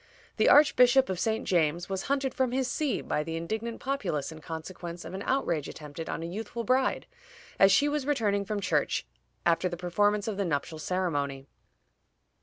The 0.37 0.49
Archbishop 0.49 1.09
of 1.09 1.19
St. 1.19 1.45
James 1.47 1.87
was 1.87 2.01
hunted 2.09 2.33
from 2.33 2.51
his 2.53 2.67
see 2.67 3.01
by 3.01 3.21
the 3.21 3.35
indignant 3.35 3.79
populace 3.79 4.31
in 4.31 4.41
consequence 4.41 5.05
of 5.05 5.13
an 5.13 5.21
outrage 5.21 5.69
attempted 5.69 6.09
on 6.09 6.23
a 6.23 6.25
youthful 6.25 6.63
bride 6.63 7.05
as 7.59 7.71
she 7.71 7.87
was 7.87 8.07
returning 8.07 8.43
from 8.43 8.61
church 8.61 9.05
after 9.45 9.69
the 9.69 9.77
performance 9.77 10.27
of 10.27 10.37
the 10.37 10.45
nuptial 10.45 10.79
ceremony. 10.79 11.45